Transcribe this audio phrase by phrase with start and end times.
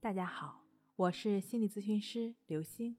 [0.00, 0.62] 大家好，
[0.94, 2.96] 我是心理咨询师刘星。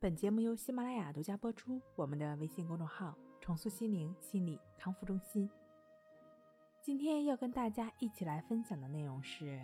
[0.00, 1.80] 本节目由喜马拉雅独家播出。
[1.94, 5.48] 我们的微信公众号“重塑心灵心理康复中心”。
[6.82, 9.60] 今天要跟大家一起来分享的内容是：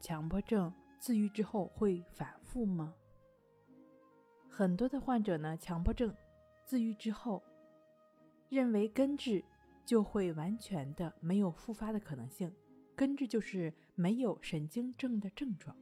[0.00, 2.92] 强迫症自愈之后会反复吗？
[4.48, 6.12] 很多的患者呢，强迫症
[6.64, 7.40] 自愈之后，
[8.48, 9.44] 认为根治
[9.86, 12.52] 就会完全的没有复发的可能性。
[12.98, 15.76] 根治就是没有神经症的症状。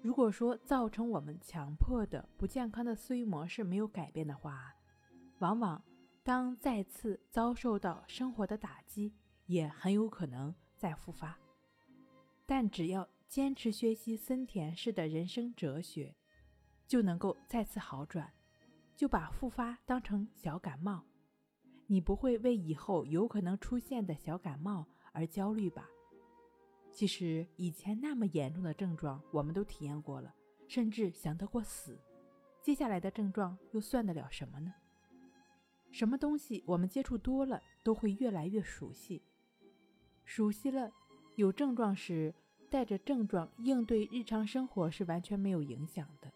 [0.00, 4.74] 如果说造成我们强迫的不健康的思维模式没有改变的话，
[5.38, 5.80] 往往
[6.24, 9.14] 当再次遭受到生活的打击，
[9.46, 11.38] 也很有可能再复发。
[12.44, 16.16] 但只要坚持学习森田式的人生哲学，
[16.88, 18.32] 就能够再次好转。
[18.96, 21.04] 就把复发当成小感冒，
[21.86, 25.88] 你不会为以后有可能出现的小感冒而焦虑吧？
[26.92, 30.34] 其实以前那么严重的症状，我们都体验过了，
[30.68, 31.98] 甚至想得过死。
[32.60, 34.74] 接下来的症状又算得了什么呢？
[35.90, 39.22] 什么东西我们接触多了，都会越来越熟悉。
[40.24, 40.92] 熟悉了，
[41.36, 42.34] 有症状时
[42.70, 46.30] 带着症状应对日常生活是完全没有影响的。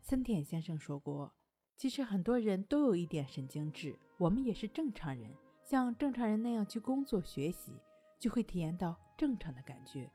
[0.00, 1.32] 森田先生说过，
[1.76, 5.32] 其实很多人都有一点神经质，我们也是正常人，
[5.64, 7.72] 像正常人那样去工作学习。
[8.18, 10.10] 就会体验到正常的感觉，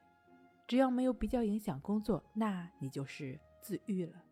[0.68, 4.24] 只要没有比较影响工作，那你就是自愈了。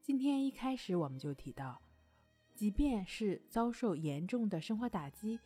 [0.00, 1.80] 今天一开始我们就提到，
[2.54, 5.38] 即便是遭受严重的生活打击，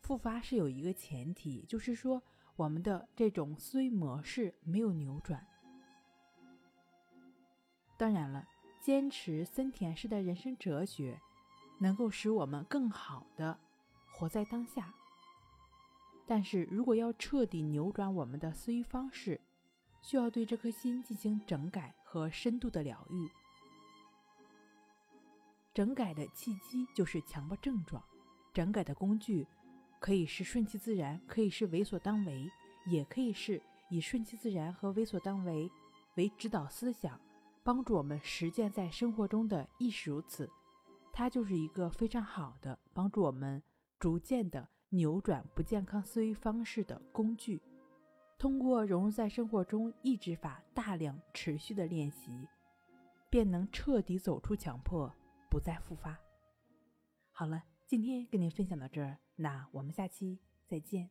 [0.00, 2.22] 复发是有一个前提，就是说
[2.56, 5.44] 我们的这种思维模式没有扭转。
[7.96, 8.46] 当然了，
[8.80, 11.20] 坚持森田式的人生哲学，
[11.80, 13.58] 能够使我们更好的
[14.12, 14.94] 活在当下。
[16.26, 19.40] 但是如果要彻底扭转我们的思维方式，
[20.00, 23.28] 需要对这颗心进行整改和深度的疗愈。
[25.72, 28.02] 整改的契机就是强迫症状，
[28.52, 29.46] 整改的工具
[29.98, 32.48] 可以是顺其自然，可以是为所当为，
[32.86, 33.60] 也可以是
[33.90, 35.70] 以顺其自然和为所当为
[36.14, 37.20] 为指导思想，
[37.62, 40.48] 帮助我们实践在生活中的亦是如此。
[41.12, 43.62] 它就是一个非常好的帮助我们
[43.98, 44.68] 逐渐的。
[44.94, 47.60] 扭转不健康思维方式的工具，
[48.38, 52.46] 通过融入在生活中，抑制法大量持续的练习，
[53.28, 55.12] 便能彻底走出强迫，
[55.50, 56.16] 不再复发。
[57.32, 60.38] 好了，今天跟您分享到这儿，那我们下期
[60.68, 61.10] 再见。